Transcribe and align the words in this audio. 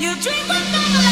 You 0.00 0.16
dream 0.16 0.48
what 0.48 1.09